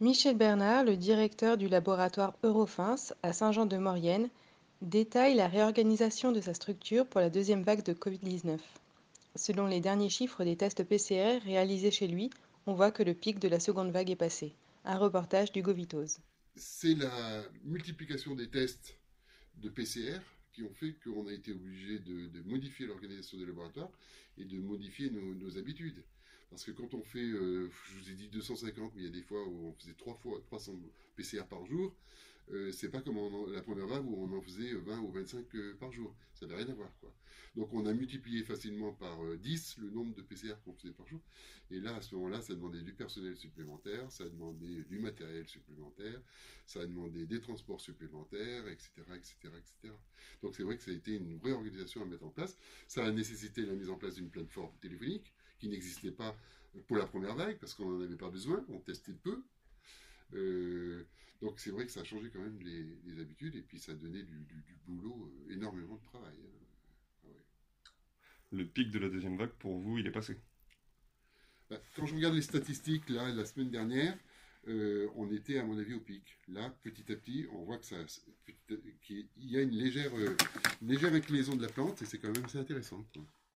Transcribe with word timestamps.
Michel 0.00 0.36
Bernard, 0.36 0.84
le 0.84 0.96
directeur 0.96 1.56
du 1.56 1.66
laboratoire 1.66 2.36
Eurofins 2.44 2.94
à 3.24 3.32
Saint-Jean-de-Maurienne, 3.32 4.30
détaille 4.80 5.34
la 5.34 5.48
réorganisation 5.48 6.30
de 6.30 6.40
sa 6.40 6.54
structure 6.54 7.04
pour 7.04 7.20
la 7.20 7.30
deuxième 7.30 7.64
vague 7.64 7.82
de 7.82 7.94
Covid-19. 7.94 8.60
Selon 9.34 9.66
les 9.66 9.80
derniers 9.80 10.08
chiffres 10.08 10.44
des 10.44 10.56
tests 10.56 10.84
PCR 10.84 11.42
réalisés 11.42 11.90
chez 11.90 12.06
lui, 12.06 12.30
on 12.66 12.74
voit 12.74 12.92
que 12.92 13.02
le 13.02 13.12
pic 13.12 13.40
de 13.40 13.48
la 13.48 13.58
seconde 13.58 13.90
vague 13.90 14.12
est 14.12 14.14
passé. 14.16 14.54
Un 14.84 14.98
reportage 14.98 15.50
d'Hugo 15.50 15.72
Vitoz. 15.72 16.20
C'est 16.54 16.94
la 16.94 17.42
multiplication 17.64 18.36
des 18.36 18.48
tests 18.48 18.96
de 19.56 19.68
PCR 19.68 20.20
qui 20.52 20.62
ont 20.62 20.74
fait 20.74 20.94
qu'on 21.02 21.26
a 21.26 21.32
été 21.32 21.50
obligé 21.50 21.98
de, 21.98 22.40
modifier 22.46 22.86
l'organisation 22.86 23.36
des 23.36 23.46
laboratoires 23.46 23.90
et 24.36 24.44
de 24.44 24.58
modifier 24.60 25.10
nos, 25.10 25.58
habitudes. 25.58 26.04
Parce 26.50 26.64
que 26.64 26.70
quand 26.70 26.94
on 26.94 27.02
fait, 27.02 27.18
euh, 27.18 27.70
je 27.70 27.98
vous 27.98 28.10
ai 28.10 28.14
dit 28.14 28.28
250, 28.28 28.92
mais 28.94 29.02
il 29.02 29.04
y 29.04 29.08
a 29.08 29.12
des 29.12 29.22
fois 29.22 29.42
où 29.46 29.68
on 29.68 29.72
faisait 29.74 29.94
3 29.94 30.14
fois 30.14 30.40
300 30.46 30.72
PCR 31.16 31.44
par 31.48 31.64
jour, 31.66 31.94
euh, 32.52 32.72
c'est 32.72 32.88
pas 32.88 33.00
comme 33.00 33.18
la 33.52 33.62
première 33.62 33.86
vague 33.86 34.04
où 34.06 34.16
on 34.16 34.36
en 34.36 34.40
faisait 34.40 34.72
20 34.74 35.00
ou 35.00 35.10
25 35.10 35.54
euh, 35.54 35.76
par 35.78 35.92
jour. 35.92 36.14
Ça 36.34 36.46
n'a 36.46 36.56
rien 36.56 36.68
à 36.68 36.74
voir. 36.74 36.90
Quoi. 37.00 37.12
Donc 37.56 37.72
on 37.72 37.84
a 37.86 37.92
multiplié 37.92 38.42
facilement 38.42 38.92
par 38.92 39.18
10 39.36 39.78
le 39.78 39.90
nombre 39.90 40.14
de 40.14 40.22
PCR 40.22 40.54
qu'on 40.64 40.72
faisait 40.74 40.92
par 40.92 41.06
jour. 41.06 41.20
Et 41.70 41.80
là, 41.80 41.94
à 41.96 42.00
ce 42.00 42.14
moment-là, 42.14 42.40
ça 42.40 42.54
demandait 42.54 42.82
du 42.82 42.94
personnel 42.94 43.36
supplémentaire, 43.36 44.10
ça 44.10 44.24
a 44.24 44.28
demandé 44.28 44.84
du 44.84 44.98
matériel 44.98 45.46
supplémentaire, 45.46 46.20
ça 46.64 46.80
a 46.80 46.86
demandé 46.86 47.26
des 47.26 47.40
transports 47.40 47.80
supplémentaires, 47.80 48.66
etc. 48.68 48.90
etc., 49.14 49.36
etc. 49.42 49.94
Donc 50.42 50.54
c'est 50.54 50.62
vrai 50.62 50.76
que 50.76 50.82
ça 50.82 50.90
a 50.90 50.94
été 50.94 51.14
une 51.16 51.38
réorganisation 51.42 52.02
à 52.02 52.06
mettre 52.06 52.24
en 52.24 52.30
place. 52.30 52.56
Ça 52.86 53.04
a 53.04 53.10
nécessité 53.10 53.62
la 53.62 53.74
mise 53.74 53.90
en 53.90 53.96
place 53.96 54.14
d'une 54.14 54.30
plateforme 54.30 54.74
téléphonique 54.80 55.32
qui 55.58 55.68
n'existait 55.68 56.12
pas 56.12 56.36
pour 56.86 56.96
la 56.96 57.06
première 57.06 57.34
vague 57.34 57.58
parce 57.58 57.74
qu'on 57.74 57.90
n'en 57.90 58.00
avait 58.00 58.16
pas 58.16 58.30
besoin, 58.30 58.64
on 58.68 58.78
testait 58.78 59.12
peu. 59.12 59.42
Euh, 60.34 61.04
donc 61.40 61.60
c'est 61.60 61.70
vrai 61.70 61.86
que 61.86 61.92
ça 61.92 62.00
a 62.00 62.04
changé 62.04 62.30
quand 62.30 62.40
même 62.40 62.58
les, 62.60 63.20
habitudes 63.20 63.54
et 63.54 63.62
puis 63.62 63.78
ça 63.78 63.92
a 63.92 63.94
donné 63.94 64.22
du, 64.22 64.76
boulot, 64.86 65.30
euh, 65.30 65.52
énormément 65.52 65.96
de 65.96 66.04
travail. 66.04 66.34
Hein. 66.34 67.28
Ah 67.28 67.90
Le 68.52 68.66
pic 68.66 68.90
de 68.90 68.98
la 68.98 69.08
deuxième 69.08 69.36
vague, 69.36 69.52
pour 69.58 69.78
vous, 69.78 69.98
il 69.98 70.06
est 70.06 70.12
passé? 70.12 70.36
Bah, 71.70 71.80
Quand 71.94 72.06
je 72.06 72.14
regarde 72.14 72.34
les 72.34 72.42
statistiques, 72.42 73.08
là, 73.08 73.28
la 73.32 73.44
semaine 73.44 73.70
dernière, 73.70 74.16
euh, 74.66 75.08
on 75.14 75.30
était 75.32 75.58
à 75.58 75.64
mon 75.64 75.78
avis 75.78 75.94
au 75.94 76.00
pic. 76.00 76.38
Là, 76.48 76.74
petit 76.82 77.10
à 77.12 77.16
petit, 77.16 77.46
on 77.52 77.64
voit 77.64 77.78
que 77.78 77.86
ça, 77.86 77.96
qu'il 79.02 79.28
y 79.36 79.56
a 79.56 79.62
une 79.62 79.70
légère, 79.70 80.12
légère 80.82 81.14
inclinaison 81.14 81.56
de 81.56 81.62
la 81.62 81.68
plante 81.68 82.02
et 82.02 82.04
c'est 82.04 82.18
quand 82.18 82.32
même 82.32 82.44
assez 82.44 82.58
intéressant. 82.58 83.04